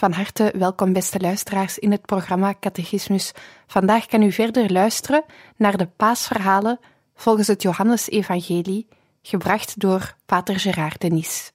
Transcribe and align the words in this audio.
Van 0.00 0.12
harte 0.12 0.52
welkom, 0.56 0.92
beste 0.92 1.20
luisteraars, 1.20 1.78
in 1.78 1.90
het 1.90 2.06
programma 2.06 2.54
Catechismus. 2.60 3.32
Vandaag 3.66 4.06
kan 4.06 4.22
u 4.22 4.32
verder 4.32 4.72
luisteren 4.72 5.24
naar 5.56 5.76
de 5.76 5.86
paasverhalen 5.86 6.78
volgens 7.14 7.46
het 7.46 7.62
Johannesevangelie, 7.62 8.88
gebracht 9.22 9.80
door 9.80 10.14
Pater 10.26 10.60
Gerard 10.60 11.00
Denis. 11.00 11.52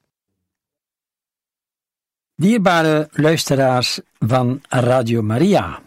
Dierbare 2.36 3.08
luisteraars 3.12 4.00
van 4.20 4.62
Radio 4.70 5.22
Maria, 5.22 5.80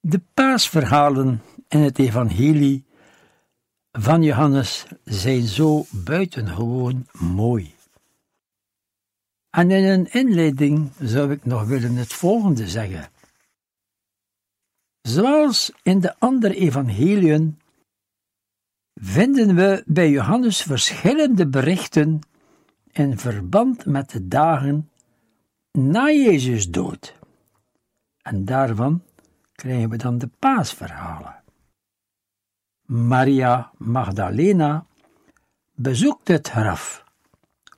de 0.00 0.20
paasverhalen 0.34 1.42
in 1.68 1.80
het 1.80 1.98
Evangelie 1.98 2.84
van 3.92 4.22
Johannes 4.22 4.84
zijn 5.04 5.42
zo 5.42 5.84
buitengewoon 5.90 7.06
mooi. 7.12 7.75
En 9.56 9.70
in 9.70 9.84
een 9.84 10.12
inleiding 10.12 10.90
zou 11.00 11.30
ik 11.30 11.44
nog 11.44 11.64
willen 11.64 11.94
het 11.96 12.12
volgende 12.12 12.68
zeggen. 12.68 13.08
Zoals 15.02 15.72
in 15.82 16.00
de 16.00 16.18
andere 16.18 16.54
evangeliën 16.54 17.60
vinden 18.94 19.54
we 19.54 19.82
bij 19.86 20.10
Johannes 20.10 20.62
verschillende 20.62 21.48
berichten 21.48 22.20
in 22.92 23.18
verband 23.18 23.86
met 23.86 24.10
de 24.10 24.28
dagen 24.28 24.90
na 25.72 26.10
Jezus 26.10 26.70
dood. 26.70 27.18
En 28.22 28.44
daarvan 28.44 29.02
krijgen 29.52 29.90
we 29.90 29.96
dan 29.96 30.18
de 30.18 30.30
paasverhalen. 30.38 31.42
Maria 32.86 33.70
Magdalena 33.76 34.86
bezoekt 35.74 36.28
het 36.28 36.48
graf 36.48 37.04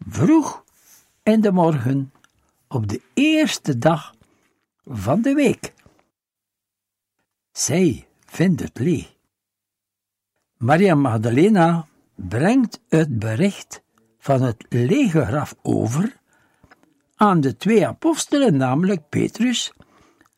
vroeg 0.08 0.66
in 1.28 1.40
de 1.40 1.52
morgen 1.52 2.12
op 2.68 2.88
de 2.88 3.02
eerste 3.14 3.78
dag 3.78 4.14
van 4.84 5.22
de 5.22 5.34
week. 5.34 5.74
Zij 7.52 8.06
vindt 8.24 8.60
het 8.60 8.78
leeg. 8.78 9.16
Maria 10.56 10.94
Magdalena 10.94 11.86
brengt 12.14 12.80
het 12.88 13.18
bericht 13.18 13.82
van 14.18 14.42
het 14.42 14.64
lege 14.68 15.24
graf 15.24 15.54
over 15.62 16.16
aan 17.16 17.40
de 17.40 17.56
twee 17.56 17.86
apostelen, 17.86 18.56
namelijk 18.56 19.08
Petrus 19.08 19.72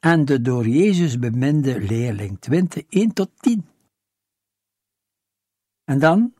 en 0.00 0.24
de 0.24 0.42
door 0.42 0.68
Jezus 0.68 1.18
beminde 1.18 1.80
leerling 1.80 2.40
20, 2.40 2.84
1 2.88 3.12
tot 3.12 3.30
10. 3.36 3.66
En 5.84 5.98
dan 5.98 6.34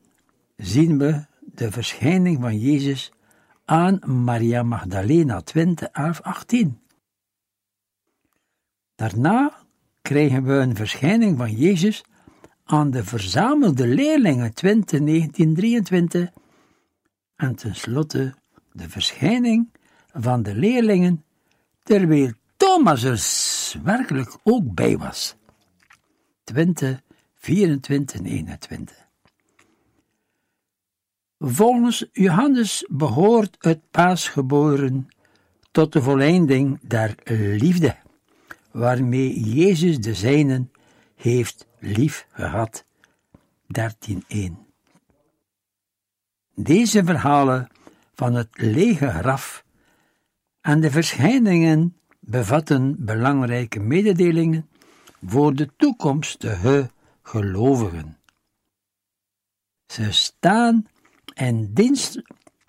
zien 0.55 0.97
we 0.97 1.25
de 1.39 1.71
verschijning 1.71 2.41
van 2.41 2.59
Jezus 2.59 3.11
aan 3.65 4.23
Maria 4.23 4.63
Magdalena 4.63 5.41
20, 5.41 5.87
11, 5.87 6.21
18. 6.21 6.81
Daarna 8.95 9.53
krijgen 10.01 10.43
we 10.43 10.53
een 10.53 10.75
verschijning 10.75 11.37
van 11.37 11.51
Jezus 11.51 12.03
aan 12.63 12.91
de 12.91 13.03
verzamelde 13.03 13.87
leerlingen 13.87 14.53
20, 14.53 14.99
19, 14.99 15.55
23 15.55 16.29
en 17.35 17.55
tenslotte 17.55 18.33
de 18.71 18.89
verschijning 18.89 19.71
van 20.13 20.43
de 20.43 20.55
leerlingen 20.55 21.23
terwijl 21.83 22.31
Thomas 22.57 23.03
er 23.03 23.81
werkelijk 23.83 24.37
ook 24.43 24.73
bij 24.73 24.97
was. 24.97 25.35
20, 26.43 27.01
24 27.35 28.19
en 28.19 28.25
21. 28.25 29.10
Volgens 31.43 32.05
Johannes 32.11 32.85
behoort 32.89 33.55
het 33.59 33.79
paasgeboren 33.91 35.07
tot 35.71 35.93
de 35.93 36.01
volleinding 36.01 36.79
der 36.81 37.15
liefde, 37.57 37.95
waarmee 38.71 39.39
Jezus 39.39 39.99
de 39.99 40.13
zijnen 40.13 40.71
heeft 41.15 41.67
lief 41.79 42.27
gehad. 42.31 42.85
13.1 43.79 44.39
Deze 46.55 47.03
verhalen 47.03 47.67
van 48.15 48.33
het 48.33 48.49
lege 48.51 49.09
graf 49.09 49.65
en 50.61 50.79
de 50.79 50.91
verschijningen 50.91 51.97
bevatten 52.19 53.05
belangrijke 53.05 53.79
mededelingen 53.79 54.69
voor 55.25 55.55
de 55.55 55.69
toekomstige 55.77 56.91
gelovigen. 57.21 58.17
Ze 59.85 60.11
staan 60.11 60.85
en 61.33 61.73
dienst 61.73 62.21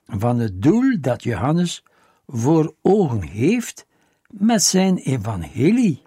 van 0.05 0.39
het 0.39 0.63
doel 0.63 1.01
dat 1.01 1.23
Johannes 1.23 1.83
voor 2.27 2.75
ogen 2.83 3.23
heeft 3.23 3.87
met 4.31 4.63
zijn 4.63 4.97
evangelie. 4.97 6.03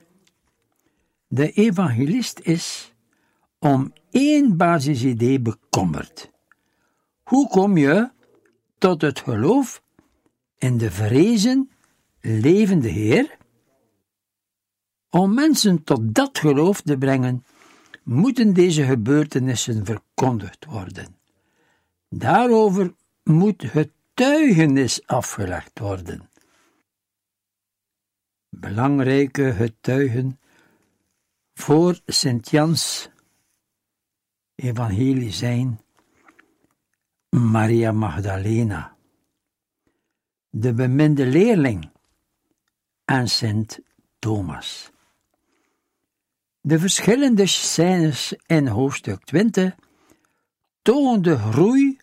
De 1.28 1.52
evangelist 1.52 2.40
is 2.40 2.94
om 3.60 3.94
één 4.12 4.58
basisidee 4.58 5.40
bekommerd. 5.40 6.32
Hoe 7.24 7.48
kom 7.48 7.78
je 7.78 8.12
tot 8.78 9.02
het 9.02 9.20
geloof 9.20 9.84
in 10.58 10.78
de 10.78 10.92
vrezen 10.92 11.70
levende 12.22 12.90
Heer? 12.90 13.38
Om 15.10 15.34
mensen 15.34 15.84
tot 15.84 16.16
dat 16.16 16.38
geloof 16.38 16.82
te 16.82 16.98
brengen, 16.98 17.46
moeten 18.04 18.54
deze 18.54 18.84
gebeurtenissen 18.84 19.86
verkondigd 19.86 20.66
worden. 20.66 21.16
Daarover 22.10 22.94
moet 23.24 23.64
getuigenis 23.64 25.08
afgelegd 25.08 25.80
worden. 25.80 26.30
Belangrijke 28.50 29.54
getuigen 29.54 30.40
voor 31.54 32.00
Sint 32.06 32.50
Jans 32.50 33.10
evangelie 34.56 35.32
zijn 35.32 35.80
Maria 37.30 37.92
Magdalena, 37.92 38.96
de 40.50 40.74
beminde 40.74 41.26
leerling 41.26 41.90
en 43.06 43.28
Sint 43.28 43.80
Thomas. 44.20 44.92
De 46.62 46.80
verschillende 46.80 47.46
scènes 47.46 48.34
in 48.46 48.68
hoofdstuk 48.68 49.24
20 49.24 49.76
tonen 50.82 51.22
de 51.22 51.38
groei 51.38 51.95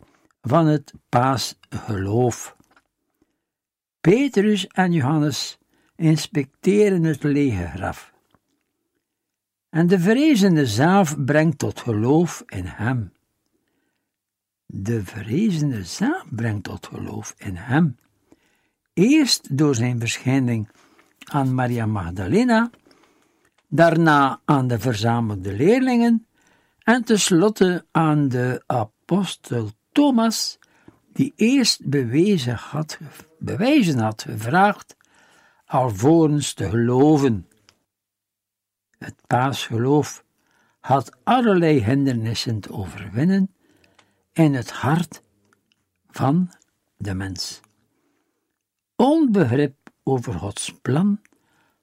van 0.43 0.67
het 0.67 0.93
paasgeloof. 1.09 2.57
Petrus 4.01 4.67
en 4.67 4.93
Johannes 4.93 5.59
inspecteren 5.97 7.03
het 7.03 7.23
lege 7.23 7.67
graf. 7.67 8.13
En 9.71 9.87
de 9.87 10.01
vrezende 10.01 10.67
zaaf 10.67 11.25
brengt 11.25 11.59
tot 11.59 11.81
geloof 11.81 12.43
in 12.47 12.65
hem. 12.65 13.13
De 14.67 15.05
vrezende 15.05 15.85
zaaf 15.85 16.25
brengt 16.31 16.65
tot 16.65 16.87
geloof 16.87 17.35
in 17.39 17.57
hem. 17.57 17.97
Eerst 18.93 19.57
door 19.57 19.75
zijn 19.75 19.99
verschijning 19.99 20.69
aan 21.25 21.55
Maria 21.55 21.87
Magdalena, 21.87 22.71
daarna 23.69 24.41
aan 24.45 24.67
de 24.67 24.79
verzamelde 24.79 25.53
leerlingen 25.53 26.27
en 26.79 27.05
tenslotte 27.05 27.87
aan 27.91 28.29
de 28.29 28.63
apostel 28.67 29.71
Thomas, 29.93 30.59
die 31.13 31.33
eerst 31.37 31.87
bewezen 31.89 32.55
had, 32.55 32.99
bewijzen 33.39 33.99
had 33.99 34.23
gevraagd 34.23 34.97
alvorens 35.65 36.53
te 36.55 36.69
geloven. 36.69 37.49
Het 38.99 39.15
paasgeloof 39.27 40.25
had 40.81 41.17
allerlei 41.25 41.85
hindernissen 41.85 42.61
te 42.61 42.73
overwinnen 42.73 43.55
in 44.33 44.55
het 44.55 44.71
hart 44.71 45.23
van 46.11 46.53
de 46.97 47.15
mens. 47.15 47.61
Onbegrip 48.97 49.91
over 50.03 50.33
Gods 50.33 50.75
plan, 50.83 51.21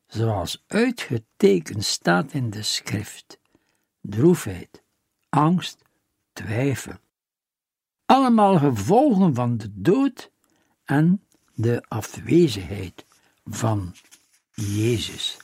zoals 0.08 0.64
uitgetekend 0.68 1.84
staat 1.84 2.34
in 2.34 2.50
de 2.50 2.64
schrift, 2.64 3.40
droefheid, 4.02 4.84
angst, 5.30 5.82
twijfel. 6.34 6.94
Allemaal 8.10 8.58
gevolgen 8.58 9.36
van 9.36 9.58
de 9.58 9.70
dood 9.74 10.32
en 10.86 11.24
de 11.54 11.84
afwezigheid 11.88 13.06
van 13.46 13.96
Jezus. 14.54 15.38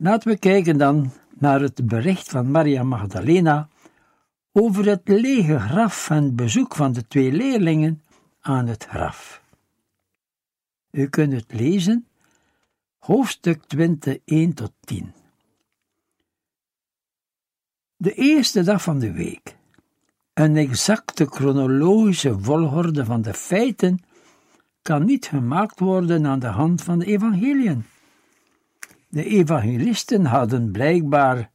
Laten 0.00 0.30
we 0.30 0.38
kijken 0.38 0.78
dan 0.78 1.12
naar 1.38 1.60
het 1.60 1.86
bericht 1.86 2.28
van 2.28 2.50
Maria 2.50 2.82
Magdalena 2.82 3.68
over 4.52 4.86
het 4.86 5.08
lege 5.08 5.58
graf 5.58 6.10
en 6.10 6.36
bezoek 6.36 6.74
van 6.74 6.92
de 6.92 7.06
twee 7.06 7.32
leerlingen 7.32 8.02
aan 8.40 8.66
het 8.66 8.84
graf. 8.84 9.42
U 10.90 11.08
kunt 11.08 11.32
het 11.32 11.52
lezen, 11.52 12.06
hoofdstuk 12.98 13.64
20, 13.64 14.18
1 14.24 14.54
tot 14.54 14.72
10. 14.80 15.12
De 17.96 18.12
eerste 18.14 18.62
dag 18.62 18.82
van 18.82 18.98
de 18.98 19.12
week. 19.12 19.56
Een 20.32 20.56
exacte 20.56 21.26
chronologische 21.26 22.38
volgorde 22.38 23.04
van 23.04 23.22
de 23.22 23.34
feiten 23.34 23.98
kan 24.82 25.04
niet 25.04 25.26
gemaakt 25.26 25.80
worden 25.80 26.26
aan 26.26 26.38
de 26.38 26.46
hand 26.46 26.82
van 26.82 26.98
de 26.98 27.04
evangeliën. 27.04 27.84
De 29.08 29.24
evangelisten 29.24 30.24
hadden 30.24 30.70
blijkbaar 30.70 31.50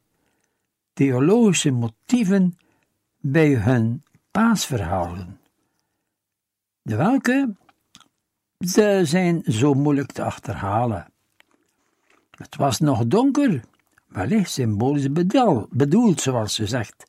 theologische 0.92 1.70
motieven 1.70 2.58
bij 3.20 3.54
hun 3.54 4.02
paasverhalen. 4.30 5.40
De 6.82 6.96
welke 6.96 7.54
ze 8.58 9.00
zijn 9.04 9.42
zo 9.46 9.74
moeilijk 9.74 10.12
te 10.12 10.22
achterhalen. 10.22 11.12
Het 12.30 12.56
was 12.56 12.80
nog 12.80 13.06
donker, 13.06 13.60
wellicht 14.06 14.50
symbolisch 14.50 15.12
bedoeld, 15.70 16.20
zoals 16.20 16.54
ze 16.54 16.66
zegt. 16.66 17.04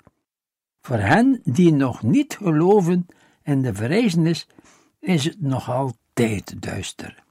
Voor 0.81 0.97
hen 0.97 1.41
die 1.43 1.73
nog 1.73 2.03
niet 2.03 2.37
geloven 2.37 3.05
in 3.43 3.61
de 3.61 3.73
verrijzenis, 3.73 4.47
is 4.99 5.23
het 5.23 5.41
nog 5.41 5.69
altijd 5.69 6.61
duister. 6.61 7.23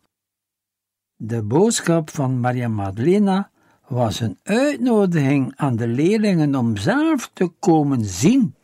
De 1.17 1.43
boodschap 1.43 2.11
van 2.11 2.41
Maria 2.41 2.69
Magdalena 2.69 3.51
was 3.89 4.21
een 4.21 4.39
uitnodiging 4.43 5.53
aan 5.57 5.77
de 5.77 5.87
leerlingen 5.87 6.55
om 6.55 6.77
zelf 6.77 7.31
te 7.33 7.49
komen 7.59 8.05
zien. 8.05 8.55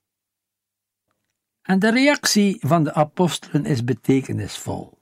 En 1.62 1.78
de 1.78 1.90
reactie 1.90 2.58
van 2.60 2.84
de 2.84 2.94
apostelen 2.94 3.64
is 3.64 3.84
betekenisvol. 3.84 4.98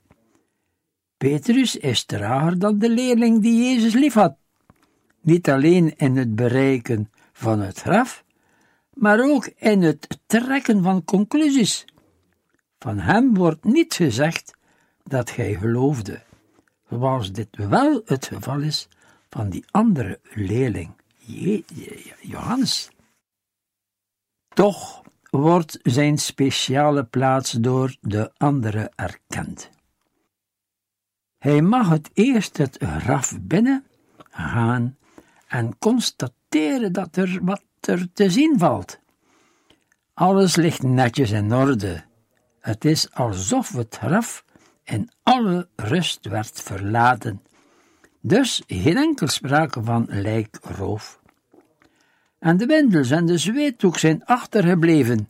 Petrus 1.16 1.76
is 1.76 2.04
trager 2.04 2.58
dan 2.58 2.78
de 2.78 2.90
leerling 2.90 3.42
die 3.42 3.62
Jezus 3.62 3.94
liefhad, 3.94 4.36
niet 5.20 5.50
alleen 5.50 5.96
in 5.96 6.16
het 6.16 6.34
bereiken 6.34 7.10
van 7.32 7.60
het 7.60 7.80
graf, 7.80 8.24
maar 8.94 9.20
ook 9.20 9.46
in 9.46 9.82
het 9.82 10.20
trekken 10.26 10.82
van 10.82 11.04
conclusies. 11.04 11.84
Van 12.78 12.98
hem 12.98 13.34
wordt 13.34 13.64
niet 13.64 13.94
gezegd 13.94 14.56
dat 15.02 15.34
hij 15.34 15.54
geloofde 15.54 16.26
zoals 16.90 17.33
dit 17.33 17.57
wel 17.57 18.02
het 18.04 18.26
geval 18.26 18.61
is 18.61 18.88
van 19.30 19.49
die 19.49 19.64
andere 19.71 20.21
leerling, 20.35 20.90
Johannes. 22.21 22.90
Toch 24.49 25.02
wordt 25.30 25.78
zijn 25.83 26.18
speciale 26.18 27.04
plaats 27.04 27.52
door 27.52 27.97
de 28.00 28.33
andere 28.37 28.92
erkend. 28.95 29.71
Hij 31.38 31.62
mag 31.62 31.88
het 31.88 32.11
eerst 32.12 32.57
het 32.57 32.76
graf 32.80 33.38
binnen 33.40 33.85
gaan 34.30 34.97
en 35.47 35.78
constateren 35.78 36.92
dat 36.92 37.16
er 37.16 37.38
wat 37.42 37.62
er 37.80 38.12
te 38.12 38.30
zien 38.30 38.59
valt. 38.59 38.99
Alles 40.14 40.57
ligt 40.57 40.83
netjes 40.83 41.30
in 41.30 41.54
orde. 41.54 42.04
Het 42.61 42.85
is 42.85 43.12
alsof 43.12 43.73
het 43.73 43.97
graf 44.00 44.45
in 44.88 45.11
alle 45.23 45.68
rust 45.76 46.26
werd 46.26 46.62
verlaten. 46.62 47.42
Dus 48.21 48.62
geen 48.66 48.97
enkel 48.97 49.28
sprake 49.28 49.83
van 49.83 50.07
lijkroof. 50.09 51.21
En 52.38 52.57
de 52.57 52.66
wendels 52.66 53.11
en 53.11 53.26
de 53.26 53.38
zweetdoek 53.38 53.99
zijn 53.99 54.25
achtergebleven. 54.25 55.28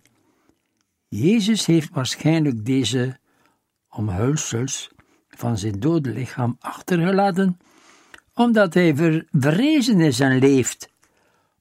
Jezus 1.08 1.66
heeft 1.66 1.90
waarschijnlijk 1.92 2.64
deze 2.64 3.18
omhulsels 3.90 4.90
van 5.28 5.58
zijn 5.58 5.80
dode 5.80 6.10
lichaam 6.10 6.56
achtergelaten, 6.60 7.58
omdat 8.34 8.74
hij 8.74 8.94
verrezen 9.32 10.00
is 10.00 10.20
en 10.20 10.38
leeft, 10.38 10.92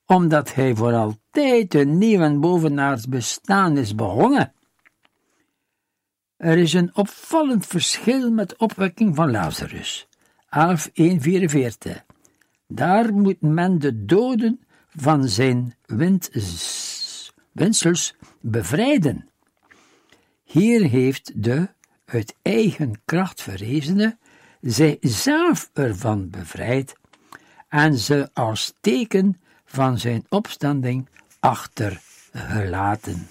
omdat 0.05 0.53
hij 0.53 0.75
voor 0.75 0.93
altijd 0.93 1.73
een 1.73 1.97
nieuw 1.97 2.21
en 2.21 2.39
bovenaards 2.39 3.07
bestaan 3.07 3.77
is 3.77 3.95
begonnen. 3.95 4.53
Er 6.37 6.57
is 6.57 6.73
een 6.73 6.95
opvallend 6.95 7.65
verschil 7.65 8.31
met 8.31 8.57
opwekking 8.57 9.15
van 9.15 9.31
Lazarus. 9.31 10.07
11.1.44 10.45 11.91
Daar 12.67 13.13
moet 13.13 13.41
men 13.41 13.79
de 13.79 14.05
doden 14.05 14.59
van 14.87 15.27
zijn 15.27 15.75
winsels 17.51 18.15
bevrijden. 18.41 19.29
Hier 20.43 20.89
heeft 20.89 21.43
de 21.43 21.69
uit 22.05 22.35
eigen 22.41 23.01
kracht 23.05 23.41
verrezene 23.41 24.17
zij 24.61 24.97
zelf 25.01 25.69
ervan 25.73 26.29
bevrijd 26.29 26.95
en 27.67 27.97
ze 27.97 28.29
als 28.33 28.73
teken 28.81 29.41
van 29.65 29.99
zijn 29.99 30.25
opstanding 30.29 31.09
achtergelaten. 31.39 33.27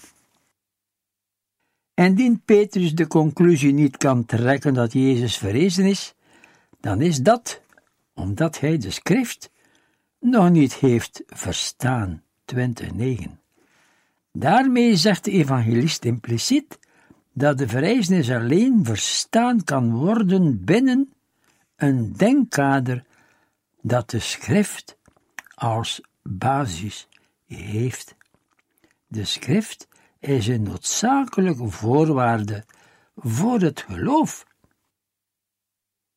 Indien 1.97 2.43
Petrus 2.45 2.95
de 2.95 3.07
conclusie 3.07 3.73
niet 3.73 3.97
kan 3.97 4.25
trekken 4.25 4.75
dat 4.75 4.93
Jezus 4.93 5.37
verrezen 5.37 5.85
is, 5.85 6.15
dan 6.81 7.00
is 7.00 7.19
dat 7.19 7.62
omdat 8.15 8.61
hij 8.61 8.79
de 8.79 8.91
schrift 8.91 9.50
nog 10.21 10.50
niet 10.50 10.75
heeft 10.75 11.23
verstaan. 11.26 12.23
29. 12.47 13.26
Daarmee 14.33 14.97
zegt 14.97 15.25
de 15.25 15.31
evangelist 15.31 16.05
impliciet 16.05 16.79
dat 17.33 17.59
de 17.59 17.69
verrijzenis 17.69 18.31
alleen 18.31 18.85
verstaan 18.85 19.65
kan 19.65 19.95
worden 19.95 20.65
binnen 20.65 21.12
een 21.76 22.12
denkkader 22.12 23.05
dat 23.81 24.11
de 24.11 24.19
schrift 24.19 24.97
als 25.55 26.00
basis 26.23 27.09
heeft. 27.47 28.17
De 29.07 29.25
schrift 29.25 29.88
is 30.19 30.47
een 30.47 30.63
noodzakelijke 30.63 31.69
voorwaarde 31.69 32.65
voor 33.17 33.61
het 33.61 33.81
geloof. 33.81 34.47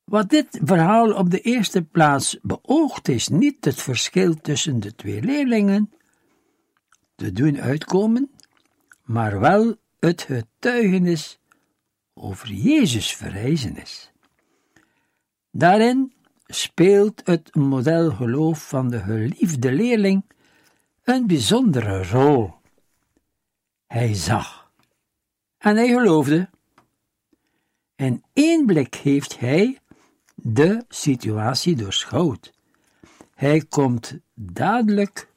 Wat 0.03 0.29
dit 0.29 0.59
verhaal 0.63 1.13
op 1.13 1.29
de 1.29 1.41
eerste 1.41 1.83
plaats 1.83 2.37
beoogt, 2.41 3.07
is 3.07 3.27
niet 3.27 3.65
het 3.65 3.81
verschil 3.81 4.35
tussen 4.35 4.79
de 4.79 4.95
twee 4.95 5.21
leerlingen 5.21 5.93
te 7.15 7.31
doen 7.31 7.61
uitkomen, 7.61 8.31
maar 9.03 9.39
wel 9.39 9.75
het 9.99 10.21
getuigenis 10.21 11.39
over 12.13 12.51
Jezus 12.51 13.15
verrijzenis. 13.15 14.11
Daarin 15.51 16.13
speelt 16.45 17.21
het 17.23 17.55
modelgeloof 17.55 18.67
van 18.67 18.89
de 18.89 18.99
geliefde 18.99 19.71
leerling 19.71 20.23
een 21.03 21.27
bijzondere 21.27 22.03
rol. 22.03 22.58
Hij 23.89 24.13
zag 24.13 24.71
en 25.57 25.75
hij 25.75 25.87
geloofde. 25.87 26.49
In 27.95 28.23
één 28.33 28.65
blik 28.65 28.95
heeft 28.95 29.39
hij 29.39 29.79
de 30.35 30.85
situatie 30.87 31.75
doorschouwd. 31.75 32.53
Hij 33.33 33.65
komt 33.65 34.19
dadelijk 34.33 35.33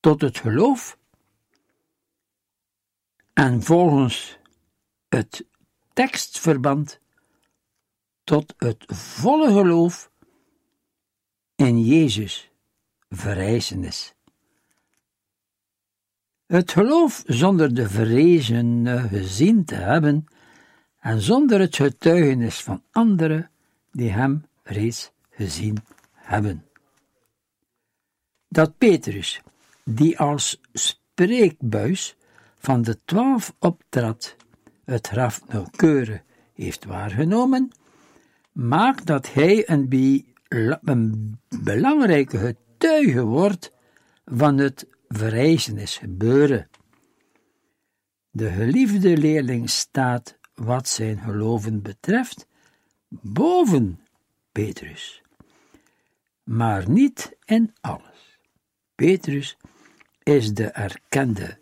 tot 0.00 0.20
het 0.20 0.38
geloof 0.38 0.98
en 3.32 3.62
volgens 3.62 4.38
het 5.08 5.46
tekstverband 5.92 7.00
tot 8.24 8.54
het 8.56 8.84
volle 8.86 9.52
geloof 9.52 10.10
in 11.54 11.84
Jezus 11.84 12.50
verrijzenis. 13.08 14.13
Het 16.54 16.72
geloof 16.72 17.22
zonder 17.26 17.74
de 17.74 17.88
verrezene 17.88 19.08
gezien 19.08 19.64
te 19.64 19.74
hebben 19.74 20.26
en 21.00 21.20
zonder 21.20 21.60
het 21.60 21.76
getuigenis 21.76 22.62
van 22.62 22.82
anderen 22.90 23.50
die 23.92 24.10
hem 24.10 24.44
reeds 24.62 25.12
gezien 25.30 25.76
hebben. 26.12 26.64
Dat 28.48 28.78
Petrus 28.78 29.42
die 29.84 30.18
als 30.18 30.60
spreekbuis 30.72 32.16
van 32.58 32.82
de 32.82 32.98
twaalf 33.04 33.54
optrad, 33.58 34.36
het 34.84 35.06
graf 35.06 35.48
nauwkeurig 35.48 36.22
heeft 36.52 36.84
waargenomen, 36.84 37.70
maakt 38.52 39.06
dat 39.06 39.32
hij 39.32 39.68
een, 39.68 40.26
een 40.84 41.38
belangrijke 41.62 42.38
getuige 42.38 43.24
wordt 43.24 43.72
van 44.24 44.58
het 44.58 44.86
verrijzenis 45.16 45.96
gebeuren. 45.96 46.70
De 48.30 48.50
geliefde 48.50 49.16
leerling 49.16 49.70
staat, 49.70 50.38
wat 50.54 50.88
zijn 50.88 51.18
geloven 51.18 51.82
betreft, 51.82 52.46
boven 53.08 54.00
Petrus, 54.52 55.22
maar 56.42 56.90
niet 56.90 57.36
in 57.44 57.74
alles. 57.80 58.38
Petrus 58.94 59.56
is 60.22 60.54
de 60.54 60.66
erkende 60.66 61.58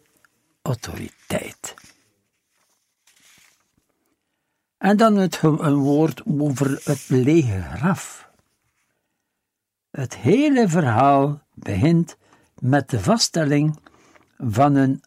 autoriteit. 0.63 1.75
En 4.79 4.97
dan 4.97 5.17
het, 5.17 5.43
een 5.43 5.77
woord 5.77 6.23
over 6.27 6.81
het 6.85 7.09
lege 7.09 7.61
graf. 7.61 8.31
Het 9.91 10.17
hele 10.17 10.69
verhaal 10.69 11.43
begint 11.55 12.17
met 12.63 12.91
de 12.91 13.01
vaststelling 13.01 13.79
van 14.39 14.75
een 14.75 15.03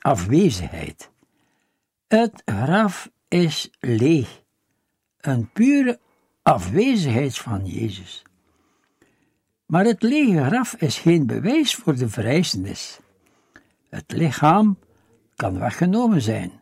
afwezigheid. 0.00 1.10
Het 2.06 2.42
graf 2.44 3.10
is 3.28 3.70
leeg, 3.80 4.42
een 5.20 5.50
pure 5.52 6.00
afwezigheid 6.42 7.38
van 7.38 7.66
Jezus. 7.66 8.22
Maar 9.66 9.84
het 9.84 10.02
lege 10.02 10.44
graf 10.44 10.74
is 10.74 10.98
geen 10.98 11.26
bewijs 11.26 11.74
voor 11.74 11.96
de 11.96 12.08
verrijzenis. 12.08 13.00
Het 13.88 14.12
lichaam 14.12 14.78
kan 15.36 15.58
weggenomen 15.58 16.22
zijn. 16.22 16.52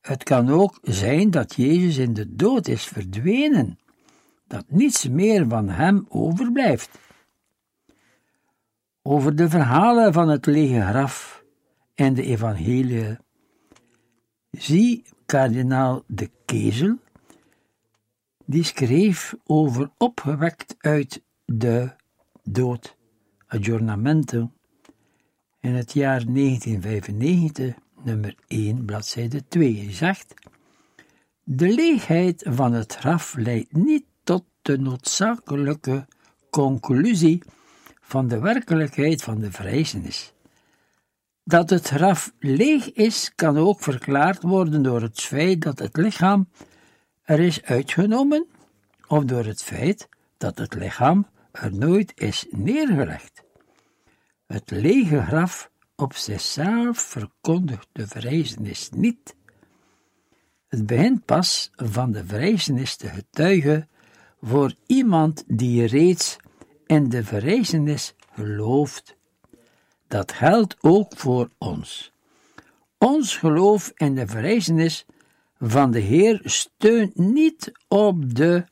Het 0.00 0.22
kan 0.22 0.50
ook 0.50 0.78
zijn 0.82 1.30
dat 1.30 1.54
Jezus 1.54 1.96
in 1.96 2.14
de 2.14 2.34
dood 2.36 2.68
is 2.68 2.84
verdwenen, 2.84 3.78
dat 4.46 4.64
niets 4.68 5.08
meer 5.08 5.48
van 5.48 5.68
hem 5.68 6.06
overblijft. 6.08 6.98
Over 9.08 9.36
de 9.36 9.48
verhalen 9.48 10.12
van 10.12 10.28
het 10.28 10.46
lege 10.46 10.80
graf 10.80 11.44
en 11.94 12.14
de 12.14 12.22
evangelie. 12.22 13.16
Zie 14.50 15.04
kardinaal 15.26 16.02
de 16.06 16.30
Kezel, 16.44 16.98
die 18.44 18.64
schreef 18.64 19.34
over 19.44 19.90
opgewekt 19.98 20.74
uit 20.78 21.22
de 21.44 21.90
dood, 22.42 22.96
aggiornamento, 23.46 24.50
in 25.60 25.74
het 25.74 25.92
jaar 25.92 26.24
1995, 26.24 27.74
nummer 28.02 28.34
1, 28.46 28.84
bladzijde 28.84 29.48
2. 29.48 29.76
Hij 29.76 29.92
zegt, 29.92 30.34
de 31.42 31.74
leegheid 31.74 32.46
van 32.48 32.72
het 32.72 32.94
graf 32.94 33.34
leidt 33.36 33.72
niet 33.72 34.04
tot 34.22 34.44
de 34.62 34.78
noodzakelijke 34.78 36.06
conclusie 36.50 37.42
van 38.06 38.28
de 38.28 38.38
werkelijkheid 38.38 39.22
van 39.22 39.40
de 39.40 39.50
verrijzenis. 39.50 40.32
Dat 41.44 41.70
het 41.70 41.88
graf 41.88 42.32
leeg 42.38 42.92
is, 42.92 43.32
kan 43.34 43.58
ook 43.58 43.82
verklaard 43.82 44.42
worden 44.42 44.82
door 44.82 45.02
het 45.02 45.20
feit 45.20 45.62
dat 45.62 45.78
het 45.78 45.96
lichaam 45.96 46.48
er 47.22 47.40
is 47.40 47.62
uitgenomen, 47.62 48.46
of 49.06 49.24
door 49.24 49.44
het 49.44 49.62
feit 49.62 50.08
dat 50.36 50.58
het 50.58 50.74
lichaam 50.74 51.26
er 51.52 51.74
nooit 51.74 52.12
is 52.14 52.46
neergelegd. 52.50 53.42
Het 54.46 54.70
lege 54.70 55.22
graf 55.22 55.70
op 55.96 56.14
zichzelf 56.14 56.98
verkondigt 56.98 57.88
de 57.92 58.06
verrijzenis 58.06 58.90
niet. 58.90 59.36
Het 60.68 60.86
begint 60.86 61.24
pas 61.24 61.70
van 61.74 62.12
de 62.12 62.24
verrijzenis 62.26 62.96
te 62.96 63.08
getuigen 63.08 63.88
voor 64.40 64.74
iemand 64.86 65.44
die 65.46 65.86
reeds 65.86 66.36
in 66.86 67.08
de 67.08 67.24
verrijzenis 67.24 68.14
gelooft. 68.32 69.16
Dat 70.08 70.32
geldt 70.32 70.76
ook 70.80 71.16
voor 71.16 71.50
ons. 71.58 72.12
Ons 72.98 73.36
geloof 73.36 73.92
in 73.94 74.14
de 74.14 74.26
verrijzenis 74.26 75.06
van 75.58 75.90
de 75.90 75.98
Heer 75.98 76.40
steunt 76.44 77.16
niet 77.16 77.72
op 77.88 78.34
de 78.34 78.64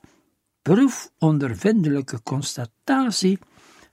proefondervindelijke 0.63 2.23
constatatie 2.23 3.39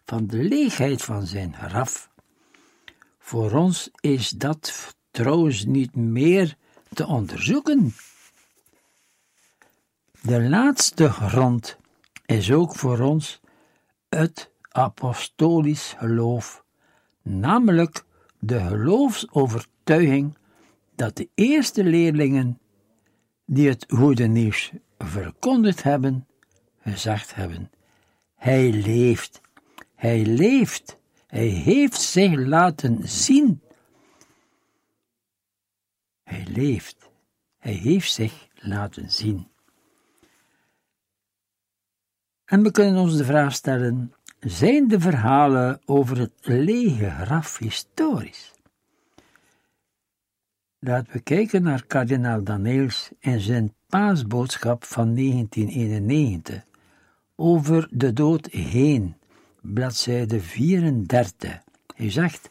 van 0.06 0.28
de 0.28 0.44
leegheid 0.44 1.01
van 1.01 1.25
zijn 1.25 1.56
graf. 1.56 2.10
Voor 3.20 3.51
ons 3.51 3.90
is 4.00 4.30
dat 4.30 4.96
trouwens 5.12 5.66
niet 5.66 5.96
meer 5.96 6.58
te 6.94 7.08
onderzoeken. 7.08 7.94
De 10.22 10.42
laatste 10.42 11.10
grond 11.10 11.78
is 12.25 12.51
ook 12.51 12.75
voor 12.75 13.00
ons 13.00 13.40
het 14.15 14.51
apostolisch 14.70 15.94
geloof, 15.98 16.63
namelijk 17.22 18.03
de 18.39 18.60
geloofsovertuiging 18.60 20.38
dat 20.96 21.15
de 21.15 21.30
eerste 21.36 21.84
leerlingen 21.84 22.60
die 23.46 23.70
het 23.70 23.86
goede 23.88 24.27
nieuws 24.27 24.72
verkondigd 24.98 25.84
hebben, 25.84 26.27
gezegd 26.82 27.36
hebben: 27.36 27.72
Hij 28.36 28.72
leeft, 28.72 29.41
hij 29.96 30.25
leeft, 30.25 30.98
hij 31.27 31.48
heeft 31.48 32.01
zich 32.01 32.36
laten 32.36 33.10
zien. 33.10 33.62
Hij 36.24 36.46
leeft, 36.48 37.10
hij 37.58 37.74
heeft 37.74 38.13
zich 38.13 38.48
laten 38.56 39.12
zien. 39.12 39.50
En 42.51 42.63
we 42.63 42.72
kunnen 42.72 43.01
ons 43.01 43.17
de 43.17 43.25
vraag 43.25 43.53
stellen: 43.53 44.13
zijn 44.39 44.88
de 44.88 45.00
verhalen 45.00 45.81
over 45.86 46.17
het 46.20 46.34
lege 46.41 47.10
graf 47.10 47.58
historisch? 47.58 48.53
Laten 50.79 51.13
we 51.13 51.20
kijken 51.20 51.63
naar 51.63 51.86
kardinaal 51.86 52.43
Daniels 52.43 53.12
en 53.20 53.39
zijn 53.39 53.74
paasboodschap 53.88 54.84
van 54.84 55.15
1991 55.15 56.63
over 57.36 57.88
de 57.91 58.13
dood 58.13 58.48
heen, 58.48 59.15
bladzijde 59.62 60.39
34. 60.39 61.62
Hij 61.96 62.12
zegt: 62.12 62.50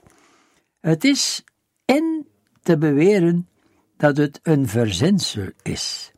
Het 0.80 1.04
is 1.04 1.44
in 1.84 2.26
te 2.62 2.78
beweren 2.78 3.48
dat 3.96 4.16
het 4.16 4.40
een 4.42 4.68
verzinsel 4.68 5.50
is, 5.62 6.12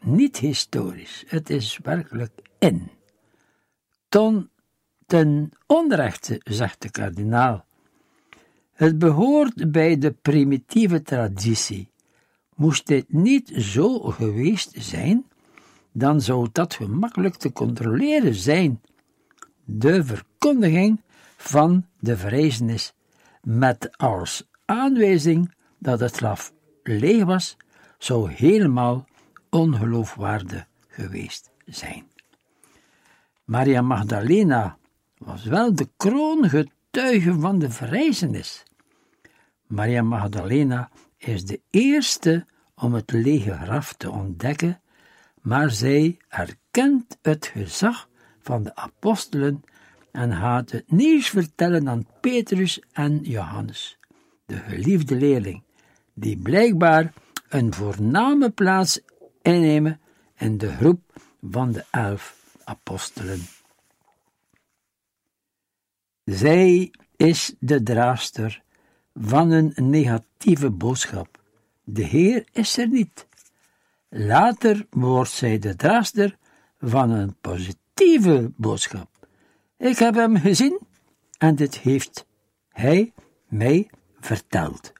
niet 0.00 0.36
historisch, 0.36 1.24
het 1.26 1.50
is 1.50 1.78
werkelijk 1.82 2.32
in. 2.58 2.90
Ton 4.14 4.48
ten 5.06 5.50
onrechte, 5.66 6.40
zegt 6.44 6.82
de 6.82 6.90
kardinaal. 6.90 7.64
Het 8.72 8.98
behoort 8.98 9.70
bij 9.72 9.98
de 9.98 10.10
primitieve 10.10 11.02
traditie. 11.02 11.90
Moest 12.54 12.86
dit 12.86 13.12
niet 13.12 13.52
zo 13.56 13.98
geweest 13.98 14.74
zijn, 14.78 15.24
dan 15.92 16.20
zou 16.20 16.48
dat 16.52 16.74
gemakkelijk 16.74 17.34
te 17.34 17.52
controleren 17.52 18.34
zijn. 18.34 18.80
De 19.64 20.04
verkondiging 20.04 21.00
van 21.36 21.86
de 22.00 22.16
verrijzenis, 22.16 22.94
met 23.42 23.96
als 23.96 24.48
aanwijzing 24.64 25.54
dat 25.78 26.00
het 26.00 26.16
graf 26.16 26.52
leeg 26.82 27.24
was, 27.24 27.56
zou 27.98 28.30
helemaal 28.30 29.06
ongeloofwaardig 29.50 30.66
geweest 30.88 31.50
zijn. 31.66 32.12
Maria 33.44 33.82
Magdalena 33.82 34.78
was 35.18 35.44
wel 35.44 35.74
de 35.74 35.88
kroongetuige 35.96 37.38
van 37.38 37.58
de 37.58 37.70
verrijzenis. 37.70 38.62
Maria 39.66 40.02
Magdalena 40.02 40.90
is 41.16 41.44
de 41.44 41.60
eerste 41.70 42.46
om 42.74 42.94
het 42.94 43.12
lege 43.12 43.52
graf 43.52 43.92
te 43.92 44.10
ontdekken, 44.10 44.80
maar 45.40 45.70
zij 45.70 46.16
erkent 46.28 47.18
het 47.22 47.46
gezag 47.46 48.08
van 48.40 48.62
de 48.62 48.74
apostelen 48.74 49.62
en 50.12 50.32
gaat 50.32 50.70
het 50.70 50.90
nieuws 50.90 51.28
vertellen 51.28 51.88
aan 51.88 52.06
Petrus 52.20 52.82
en 52.92 53.20
Johannes, 53.22 53.98
de 54.46 54.56
geliefde 54.56 55.16
leerling, 55.16 55.62
die 56.14 56.38
blijkbaar 56.38 57.12
een 57.48 57.74
voorname 57.74 58.50
plaats 58.50 59.00
innemen 59.42 60.00
in 60.36 60.58
de 60.58 60.72
groep 60.72 61.00
van 61.40 61.72
de 61.72 61.84
elf 61.90 62.43
apostelen. 62.64 63.46
Zij 66.24 66.92
is 67.16 67.54
de 67.58 67.82
draagster 67.82 68.62
van 69.14 69.50
een 69.50 69.72
negatieve 69.76 70.70
boodschap. 70.70 71.42
De 71.84 72.02
Heer 72.02 72.48
is 72.52 72.78
er 72.78 72.88
niet. 72.88 73.26
Later 74.08 74.86
wordt 74.90 75.30
zij 75.30 75.58
de 75.58 75.76
draagster 75.76 76.38
van 76.78 77.10
een 77.10 77.36
positieve 77.40 78.52
boodschap. 78.56 79.28
Ik 79.76 79.98
heb 79.98 80.14
hem 80.14 80.36
gezien 80.36 80.80
en 81.38 81.54
dit 81.54 81.78
heeft 81.78 82.26
hij 82.68 83.12
mij 83.48 83.90
verteld. 84.20 84.92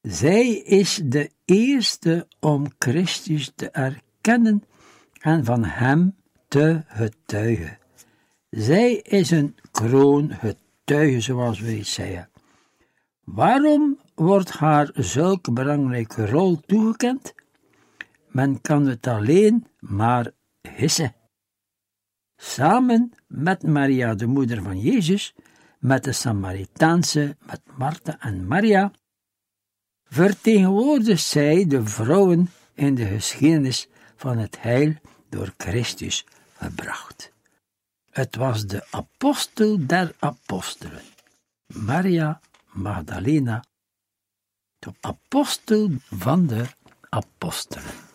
Zij 0.00 0.48
is 0.50 1.00
de 1.04 1.30
eerste 1.44 2.28
om 2.40 2.66
Christus 2.78 3.52
te 3.54 3.70
erkennen 3.70 4.64
en 5.20 5.44
van 5.44 5.64
hem 5.64 6.16
te 6.48 6.82
getuigen. 6.86 7.78
Zij 8.50 8.94
is 8.94 9.30
een 9.30 9.56
kroongetuige, 9.70 11.20
zoals 11.20 11.60
wij 11.60 11.84
zeggen. 11.84 12.30
Waarom 13.24 13.98
wordt 14.14 14.50
haar 14.50 14.90
zulke 14.94 15.52
belangrijke 15.52 16.26
rol 16.26 16.60
toegekend? 16.60 17.34
Men 18.28 18.60
kan 18.60 18.86
het 18.86 19.06
alleen 19.06 19.66
maar 19.78 20.30
gissen. 20.62 21.14
Samen 22.36 23.12
met 23.26 23.62
Maria, 23.62 24.14
de 24.14 24.26
moeder 24.26 24.62
van 24.62 24.80
Jezus, 24.80 25.34
met 25.78 26.04
de 26.04 26.12
Samaritaanse, 26.12 27.36
met 27.46 27.60
Martha 27.76 28.16
en 28.20 28.46
Maria, 28.46 28.92
vertegenwoordigt 30.04 31.24
zij 31.24 31.66
de 31.66 31.86
vrouwen 31.86 32.50
in 32.74 32.94
de 32.94 33.04
geschiedenis 33.04 33.88
van 34.18 34.38
het 34.38 34.62
heil 34.62 34.94
door 35.28 35.54
Christus 35.56 36.24
gebracht. 36.56 37.32
Het 38.10 38.36
was 38.36 38.66
de 38.66 38.86
apostel 38.90 39.86
der 39.86 40.14
apostelen, 40.18 41.02
Maria 41.66 42.40
Magdalena, 42.66 43.64
de 44.78 44.92
apostel 45.00 45.90
van 46.10 46.46
de 46.46 46.66
apostelen. 47.08 48.07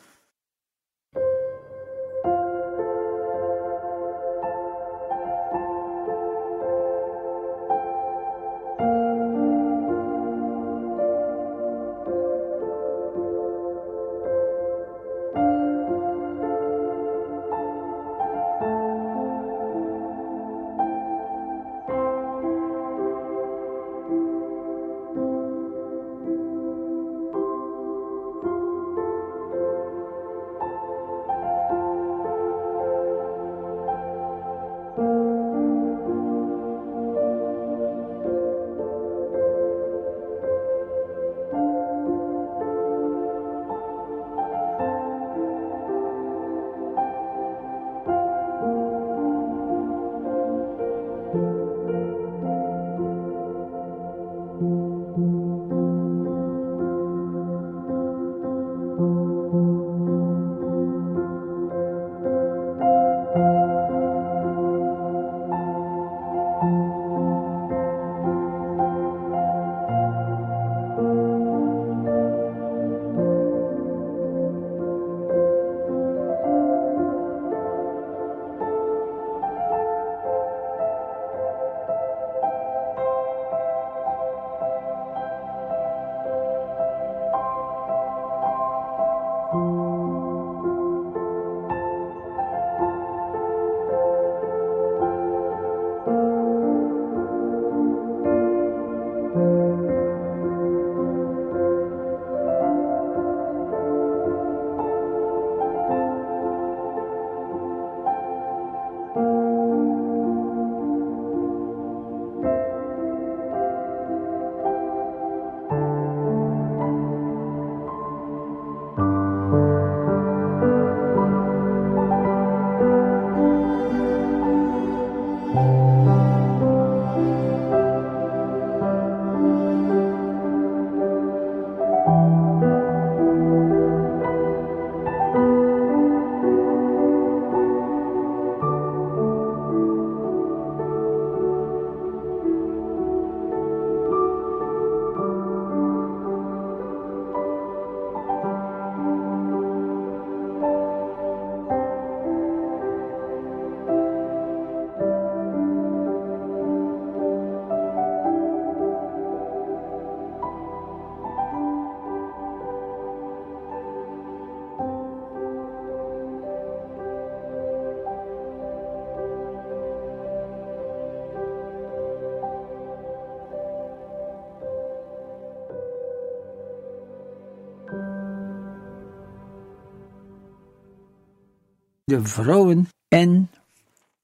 De 182.14 182.26
vrouwen 182.26 182.88
in 183.08 183.50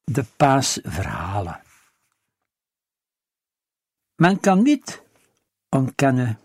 de 0.04 0.26
paasverhalen. 0.38 1.62
Men 4.16 4.40
kan 4.40 4.62
niet 4.62 5.04
ontkennen 5.70 6.40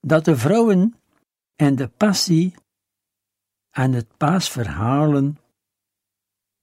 dat 0.00 0.24
de 0.24 0.36
vrouwen 0.36 0.96
in 1.56 1.76
de 1.76 1.88
passie 1.88 2.54
en 3.70 3.92
het 3.92 4.16
paasverhalen 4.16 5.38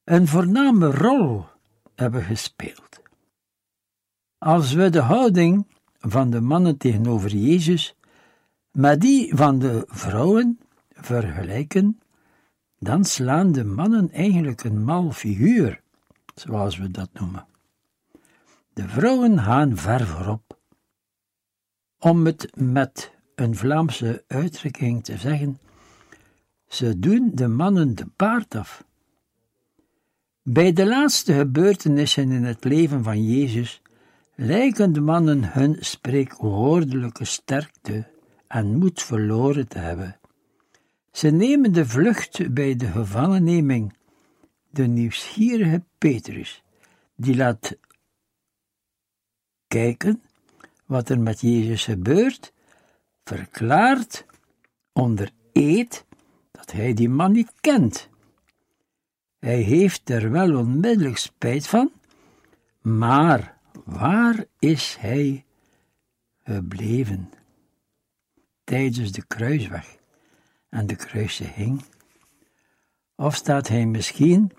een 0.03 0.27
voorname 0.27 0.91
rol 0.91 1.45
hebben 1.95 2.23
gespeeld. 2.23 3.01
Als 4.37 4.73
we 4.73 4.89
de 4.89 5.01
houding 5.01 5.67
van 5.99 6.29
de 6.29 6.41
mannen 6.41 6.77
tegenover 6.77 7.35
Jezus 7.35 7.95
met 8.71 9.01
die 9.01 9.35
van 9.35 9.59
de 9.59 9.83
vrouwen 9.87 10.59
vergelijken, 10.89 11.99
dan 12.79 13.05
slaan 13.05 13.51
de 13.51 13.63
mannen 13.63 14.11
eigenlijk 14.11 14.63
een 14.63 14.83
mal 14.83 15.11
figuur, 15.11 15.81
zoals 16.35 16.77
we 16.77 16.91
dat 16.91 17.09
noemen. 17.13 17.45
De 18.73 18.87
vrouwen 18.87 19.39
gaan 19.39 19.77
ver 19.77 20.07
voorop. 20.07 20.57
Om 21.99 22.25
het 22.25 22.49
met 22.55 23.11
een 23.35 23.55
Vlaamse 23.55 24.23
uitdrukking 24.27 25.03
te 25.03 25.17
zeggen, 25.17 25.59
ze 26.67 26.99
doen 26.99 27.31
de 27.33 27.47
mannen 27.47 27.95
de 27.95 28.05
paard 28.15 28.55
af. 28.55 28.83
Bij 30.43 30.73
de 30.73 30.85
laatste 30.85 31.33
gebeurtenissen 31.33 32.31
in 32.31 32.43
het 32.43 32.63
leven 32.63 33.03
van 33.03 33.23
Jezus 33.23 33.81
lijken 34.35 34.93
de 34.93 35.01
mannen 35.01 35.53
hun 35.53 35.77
spreekwoordelijke 35.79 37.25
sterkte 37.25 38.07
en 38.47 38.77
moed 38.77 39.03
verloren 39.03 39.67
te 39.67 39.77
hebben. 39.77 40.18
Ze 41.11 41.29
nemen 41.29 41.73
de 41.73 41.85
vlucht 41.85 42.53
bij 42.53 42.75
de 42.75 42.87
gevangenneming. 42.87 43.93
De 44.69 44.87
nieuwsgierige 44.87 45.83
Petrus, 45.97 46.63
die 47.15 47.35
laat 47.35 47.77
kijken 49.67 50.21
wat 50.85 51.09
er 51.09 51.19
met 51.19 51.41
Jezus 51.41 51.83
gebeurt, 51.83 52.53
verklaart 53.23 54.25
onder 54.93 55.31
eed 55.53 56.05
dat 56.51 56.71
hij 56.71 56.93
die 56.93 57.09
man 57.09 57.31
niet 57.31 57.53
kent. 57.61 58.09
Hij 59.39 59.61
heeft 59.61 60.09
er 60.09 60.31
wel 60.31 60.57
onmiddellijk 60.57 61.17
spijt 61.17 61.67
van, 61.67 61.91
maar 62.81 63.57
waar 63.85 64.45
is 64.59 64.97
hij 64.99 65.45
gebleven 66.43 67.29
tijdens 68.63 69.11
de 69.11 69.25
kruisweg 69.25 69.98
en 70.69 70.87
de 70.87 70.95
kruisiging? 70.95 71.83
Of 73.15 73.35
staat 73.35 73.67
hij 73.67 73.85
misschien 73.85 74.51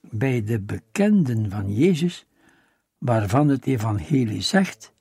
bij 0.00 0.44
de 0.44 0.60
bekenden 0.60 1.50
van 1.50 1.74
Jezus, 1.74 2.26
waarvan 2.98 3.48
het 3.48 3.66
evangelie 3.66 4.42
zegt 4.42 4.92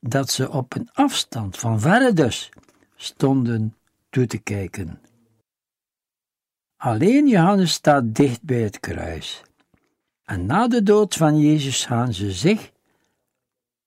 dat 0.00 0.30
ze 0.30 0.50
op 0.50 0.74
een 0.74 0.88
afstand 0.92 1.58
van 1.58 1.80
verre 1.80 2.12
dus 2.12 2.50
stonden 2.96 3.76
toe 4.10 4.26
te 4.26 4.38
kijken. 4.38 5.00
Alleen 6.76 7.28
Johannes 7.28 7.72
staat 7.72 8.14
dicht 8.14 8.42
bij 8.42 8.62
het 8.62 8.80
kruis. 8.80 9.42
En 10.24 10.46
na 10.46 10.68
de 10.68 10.82
dood 10.82 11.14
van 11.14 11.38
Jezus 11.38 11.84
gaan 11.84 12.12
ze 12.12 12.32
zich 12.32 12.72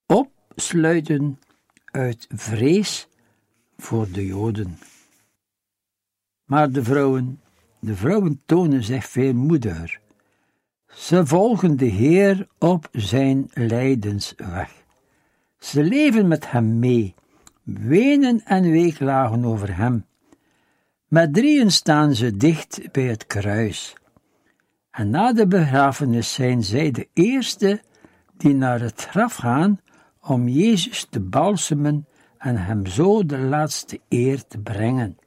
opsluiten 0.05 1.39
uit 1.85 2.27
vrees 2.29 3.07
voor 3.77 4.11
de 4.11 4.25
Joden. 4.25 4.77
Maar 6.51 6.71
de 6.71 6.83
vrouwen, 6.83 7.41
de 7.79 7.95
vrouwen 7.95 8.41
tonen 8.45 8.83
zich 8.83 9.05
veel 9.05 9.33
moediger. 9.33 9.99
Ze 10.87 11.25
volgen 11.25 11.77
de 11.77 11.85
Heer 11.85 12.47
op 12.59 12.87
zijn 12.91 13.49
lijdensweg. 13.53 14.71
Ze 15.59 15.83
leven 15.83 16.27
met 16.27 16.51
hem 16.51 16.79
mee, 16.79 17.15
wenen 17.63 18.41
en 18.45 18.71
weeklagen 18.71 19.45
over 19.45 19.77
hem. 19.77 20.05
Met 21.07 21.33
drieën 21.33 21.71
staan 21.71 22.15
ze 22.15 22.37
dicht 22.37 22.91
bij 22.91 23.03
het 23.03 23.27
kruis. 23.27 23.93
En 24.91 25.09
na 25.09 25.33
de 25.33 25.47
begrafenis 25.47 26.33
zijn 26.33 26.63
zij 26.63 26.91
de 26.91 27.07
eerste 27.13 27.81
die 28.37 28.53
naar 28.53 28.79
het 28.79 29.05
graf 29.05 29.35
gaan 29.35 29.79
om 30.21 30.47
Jezus 30.47 31.07
te 31.09 31.19
balsemen 31.19 32.07
en 32.37 32.57
hem 32.57 32.85
zo 32.85 33.25
de 33.25 33.37
laatste 33.37 33.99
eer 34.09 34.47
te 34.47 34.57
brengen. 34.57 35.17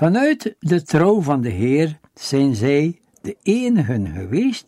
Vanuit 0.00 0.56
de 0.58 0.82
trouw 0.82 1.20
van 1.20 1.40
de 1.40 1.48
Heer 1.48 1.98
zijn 2.14 2.54
zij 2.54 3.00
de 3.20 3.36
enigen 3.42 4.06
geweest 4.06 4.66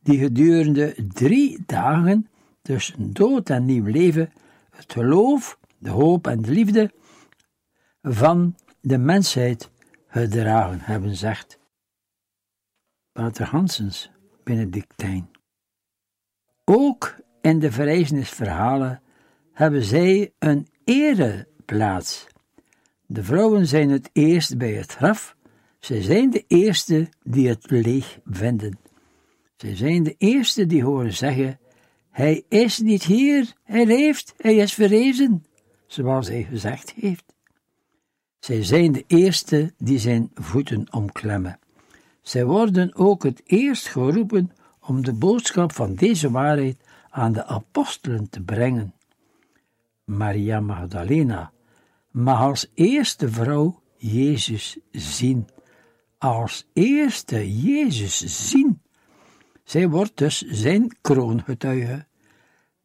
die 0.00 0.18
gedurende 0.18 0.94
drie 1.14 1.62
dagen 1.66 2.28
tussen 2.62 3.12
dood 3.12 3.50
en 3.50 3.64
nieuw 3.64 3.84
leven 3.84 4.32
het 4.70 4.92
geloof, 4.92 5.58
de 5.78 5.90
hoop 5.90 6.26
en 6.26 6.42
de 6.42 6.50
liefde 6.50 6.92
van 8.02 8.56
de 8.80 8.98
mensheid 8.98 9.70
gedragen 10.06 10.80
hebben, 10.80 11.16
zegt 11.16 11.58
Pater 13.12 13.46
Hansens, 13.46 14.10
Benedictijn. 14.44 15.30
Ook 16.64 17.16
in 17.40 17.58
de 17.58 17.72
verrijzenisverhalen 17.72 19.02
hebben 19.52 19.82
zij 19.82 20.32
een 20.38 20.68
ereplaats. 20.84 22.26
De 23.12 23.24
vrouwen 23.24 23.66
zijn 23.66 23.90
het 23.90 24.10
eerst 24.12 24.58
bij 24.58 24.72
het 24.72 24.92
graf, 24.92 25.36
zij 25.78 26.02
zijn 26.02 26.30
de 26.30 26.44
eerste 26.46 27.08
die 27.22 27.48
het 27.48 27.70
leeg 27.70 28.18
vinden. 28.24 28.78
Zij 29.56 29.76
zijn 29.76 30.02
de 30.02 30.14
eerste 30.18 30.66
die 30.66 30.84
horen 30.84 31.12
zeggen: 31.12 31.58
Hij 32.10 32.44
is 32.48 32.78
niet 32.78 33.02
hier, 33.02 33.52
hij 33.62 33.86
leeft, 33.86 34.34
hij 34.36 34.56
is 34.56 34.74
verrezen, 34.74 35.44
zoals 35.86 36.28
hij 36.28 36.42
gezegd 36.42 36.92
heeft. 36.92 37.34
Zij 38.38 38.64
zijn 38.64 38.92
de 38.92 39.04
eerste 39.06 39.72
die 39.78 39.98
zijn 39.98 40.30
voeten 40.34 40.86
omklemmen. 40.92 41.58
Zij 42.22 42.44
worden 42.44 42.94
ook 42.94 43.22
het 43.22 43.42
eerst 43.44 43.88
geroepen 43.88 44.52
om 44.80 45.04
de 45.04 45.12
boodschap 45.12 45.72
van 45.72 45.94
deze 45.94 46.30
waarheid 46.30 46.76
aan 47.10 47.32
de 47.32 47.44
apostelen 47.44 48.30
te 48.30 48.42
brengen. 48.42 48.94
Maria 50.04 50.60
Magdalena 50.60 51.52
mag 52.12 52.40
als 52.40 52.70
eerste 52.74 53.28
vrouw 53.28 53.82
Jezus 53.96 54.78
zien. 54.90 55.48
Als 56.18 56.66
eerste 56.72 57.62
Jezus 57.62 58.48
zien. 58.50 58.80
Zij 59.64 59.88
wordt 59.88 60.16
dus 60.16 60.40
zijn 60.40 60.96
kroongetuige. 61.00 62.06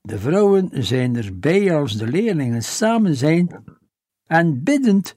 De 0.02 0.20
vrouwen 0.20 0.70
zijn 0.72 1.16
erbij 1.16 1.76
als 1.76 1.98
de 1.98 2.08
leerlingen 2.08 2.64
samen 2.64 3.16
zijn 3.16 3.64
en 4.26 4.64
biddend 4.64 5.16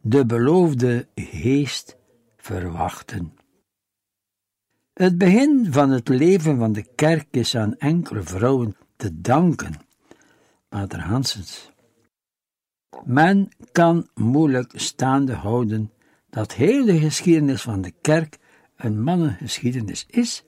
de 0.00 0.26
beloofde 0.26 1.08
geest 1.14 1.96
verwachten. 2.36 3.32
Het 4.92 5.18
begin 5.18 5.72
van 5.72 5.90
het 5.90 6.08
leven 6.08 6.58
van 6.58 6.72
de 6.72 6.94
kerk 6.94 7.26
is 7.30 7.56
aan 7.56 7.76
enkele 7.76 8.22
vrouwen 8.22 8.76
te 8.96 9.20
danken. 9.20 9.74
Pater 10.68 11.00
Hansens. 11.00 11.70
Men 13.04 13.48
kan 13.72 14.08
moeilijk 14.14 14.72
staande 14.74 15.32
houden 15.32 15.92
dat 16.30 16.54
heel 16.54 16.84
de 16.84 16.98
geschiedenis 16.98 17.62
van 17.62 17.80
de 17.82 17.92
kerk 18.00 18.38
een 18.76 19.02
mannengeschiedenis 19.02 20.06
is, 20.08 20.44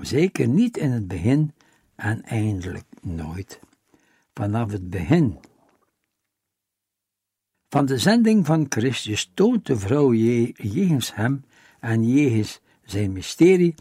zeker 0.00 0.48
niet 0.48 0.76
in 0.76 0.90
het 0.90 1.08
begin 1.08 1.52
en 1.96 2.22
eindelijk 2.22 2.86
nooit. 3.00 3.60
Vanaf 4.34 4.72
het 4.72 4.90
begin 4.90 5.38
van 7.68 7.86
de 7.86 7.98
zending 7.98 8.46
van 8.46 8.66
Christus 8.68 9.30
toont 9.34 9.66
de 9.66 9.78
vrouw 9.78 10.12
jegens 10.12 11.14
hem 11.14 11.44
en 11.80 12.08
jegens 12.08 12.60
zijn 12.82 13.12
mysterie 13.12 13.74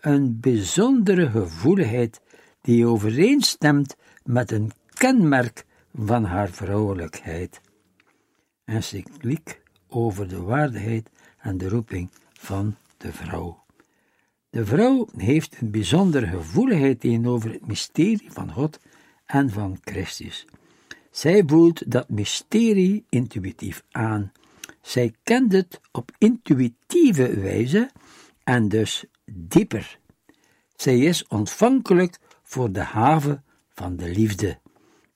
een 0.00 0.40
bijzondere 0.40 1.30
gevoeligheid 1.30 2.20
die 2.60 2.86
overeenstemt 2.86 3.96
met 4.24 4.50
een 4.50 4.70
kenmerk 4.88 5.64
van 5.94 6.24
haar 6.24 6.50
vrouwelijkheid. 6.50 7.60
Encycliek 8.64 9.60
over 9.88 10.28
de 10.28 10.42
waardigheid 10.42 11.10
en 11.38 11.58
de 11.58 11.68
roeping 11.68 12.10
van 12.32 12.76
de 12.96 13.12
vrouw. 13.12 13.64
De 14.50 14.66
vrouw 14.66 15.08
heeft 15.16 15.56
een 15.60 15.70
bijzondere 15.70 16.26
gevoeligheid 16.26 17.00
tegenover 17.00 17.52
het 17.52 17.66
mysterie 17.66 18.32
van 18.32 18.52
God 18.52 18.80
en 19.26 19.50
van 19.50 19.78
Christus. 19.80 20.46
Zij 21.10 21.42
voelt 21.46 21.90
dat 21.90 22.08
mysterie 22.08 23.04
intuïtief 23.08 23.84
aan. 23.90 24.32
Zij 24.80 25.14
kent 25.22 25.52
het 25.52 25.80
op 25.92 26.10
intuïtieve 26.18 27.40
wijze 27.40 27.90
en 28.44 28.68
dus 28.68 29.04
dieper. 29.24 29.98
Zij 30.76 30.98
is 30.98 31.26
ontvankelijk 31.26 32.18
voor 32.42 32.72
de 32.72 32.82
haven 32.82 33.44
van 33.68 33.96
de 33.96 34.08
liefde. 34.08 34.58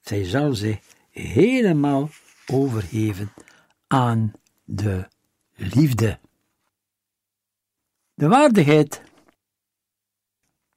Zij 0.01 0.25
zal 0.25 0.55
zich 0.55 0.79
helemaal 1.11 2.09
overgeven 2.53 3.33
aan 3.87 4.33
de 4.65 5.09
liefde. 5.55 6.19
De 8.15 8.29
waardigheid 8.29 9.03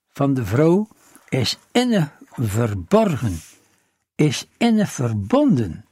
van 0.09 0.33
de 0.33 0.45
vrouw 0.45 0.87
is 1.29 1.57
innig 1.71 2.19
verborgen, 2.29 3.39
is 4.15 4.47
innig 4.57 4.91
verbonden 4.91 5.85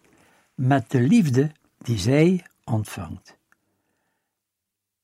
met 0.56 0.92
de 0.92 1.02
liefde 1.02 1.52
die 1.78 1.98
zij 1.98 2.46
ontvangt. 2.64 3.38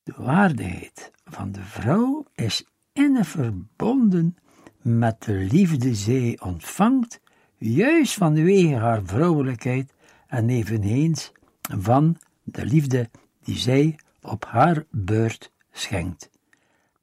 De 0.04 0.14
waardigheid 0.18 1.12
van 1.26 1.52
de 1.52 1.64
vrouw 1.64 2.26
is 2.36 2.66
innig 2.94 3.28
verbonden 3.28 4.38
met 4.82 5.24
de 5.24 5.34
liefde 5.34 5.96
zij 5.96 6.40
ontvangt, 6.42 7.20
juist 7.58 8.14
vanwege 8.14 8.76
haar 8.76 9.04
vrouwelijkheid 9.04 9.94
en 10.28 10.50
eveneens 10.50 11.32
van 11.62 12.18
de 12.44 12.66
liefde 12.66 13.10
die 13.44 13.58
zij 13.58 14.00
op 14.22 14.46
haar 14.46 14.84
beurt 14.90 15.52
schenkt. 15.72 16.30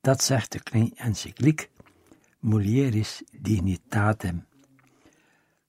Dat 0.01 0.23
zegt 0.23 0.53
de 0.53 0.91
encycliek 0.95 1.71
Mulieris 2.39 3.23
Dignitatem. 3.41 4.47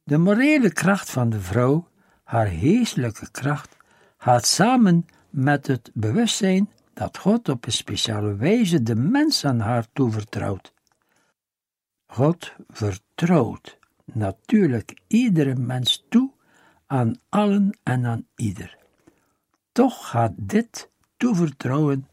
De 0.03 0.17
morele 0.17 0.73
kracht 0.73 1.09
van 1.09 1.29
de 1.29 1.41
vrouw, 1.41 1.87
haar 2.23 2.47
geestelijke 2.47 3.31
kracht, 3.31 3.77
gaat 4.17 4.45
samen 4.45 5.05
met 5.29 5.67
het 5.67 5.91
bewustzijn 5.93 6.69
dat 6.93 7.17
God 7.17 7.49
op 7.49 7.65
een 7.65 7.71
speciale 7.71 8.35
wijze 8.35 8.83
de 8.83 8.95
mens 8.95 9.45
aan 9.45 9.59
haar 9.59 9.87
toevertrouwt. 9.93 10.73
God 12.05 12.53
vertrouwt 12.67 13.77
natuurlijk 14.05 14.97
iedere 15.07 15.55
mens 15.55 16.05
toe 16.09 16.31
aan 16.93 17.15
allen 17.29 17.77
en 17.83 18.05
aan 18.05 18.27
ieder. 18.35 18.77
Toch 19.71 20.09
gaat 20.09 20.31
dit 20.35 20.89
toevertrouwen 21.17 22.07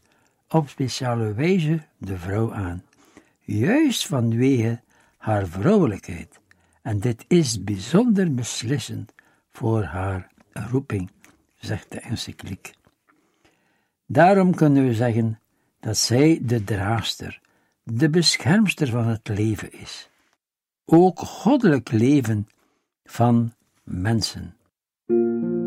op 0.49 0.69
speciale 0.69 1.33
wijze 1.33 1.79
de 1.97 2.17
vrouw 2.17 2.53
aan, 2.53 2.83
juist 3.39 4.07
vanwege 4.07 4.81
haar 5.17 5.47
vrouwelijkheid, 5.47 6.39
en 6.81 6.99
dit 6.99 7.25
is 7.27 7.63
bijzonder 7.63 8.33
beslissend 8.33 9.13
voor 9.49 9.83
haar 9.83 10.31
roeping, 10.53 11.11
zegt 11.55 11.91
de 11.91 11.99
encycliek. 11.99 12.73
Daarom 14.05 14.55
kunnen 14.55 14.85
we 14.85 14.93
zeggen 14.93 15.39
dat 15.79 15.97
zij 15.97 16.39
de 16.41 16.63
draagster, 16.63 17.41
de 17.83 18.09
beschermster 18.09 18.87
van 18.87 19.07
het 19.07 19.27
leven 19.27 19.73
is. 19.73 20.09
Ook 20.85 21.19
goddelijk 21.19 21.91
leven 21.91 22.47
van 23.03 23.53
mensen. 23.83 24.55
Música 25.11 25.60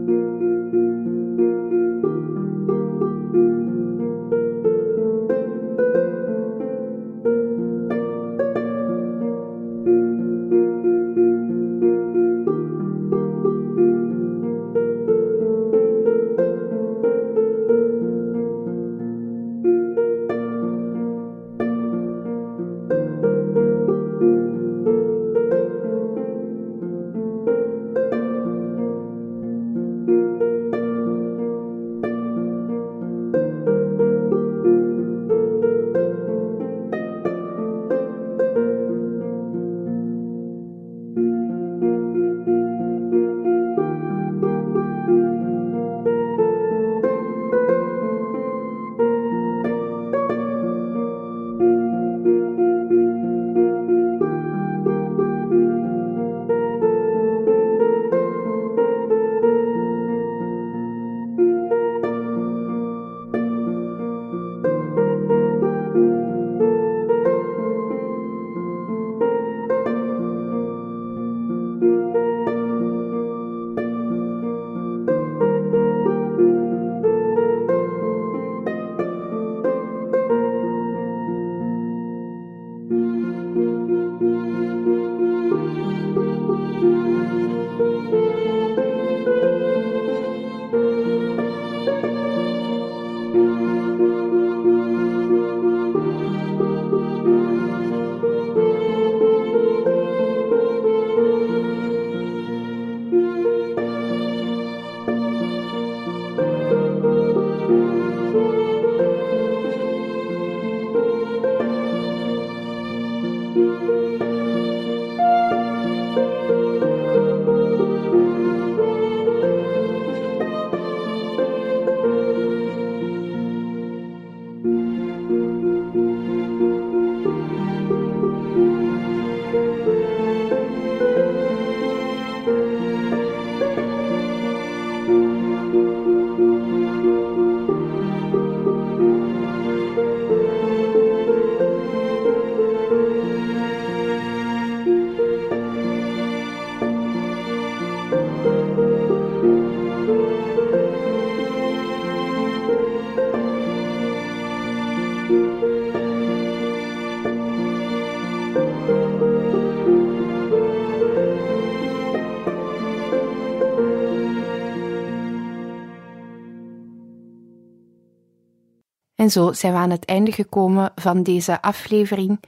En 169.25 169.31
zo 169.31 169.53
zijn 169.53 169.73
we 169.73 169.79
aan 169.79 169.91
het 169.91 170.05
einde 170.05 170.33
gekomen 170.33 170.93
van 170.95 171.23
deze 171.23 171.63
aflevering 171.63 172.41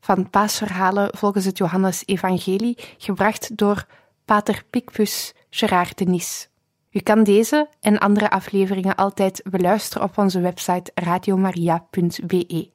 van 0.00 0.30
Paasverhalen 0.30 1.16
volgens 1.16 1.44
het 1.44 1.58
Johannes-evangelie, 1.58 2.78
gebracht 2.98 3.56
door 3.56 3.86
Pater 4.24 4.64
Picpus 4.70 5.34
Gerard 5.50 5.98
de 5.98 6.04
Nis. 6.04 6.48
U 6.90 7.00
kan 7.00 7.24
deze 7.24 7.68
en 7.80 7.98
andere 7.98 8.30
afleveringen 8.30 8.94
altijd 8.94 9.42
beluisteren 9.50 10.08
op 10.08 10.18
onze 10.18 10.40
website 10.40 10.90
radiomaria.be. 10.94 12.72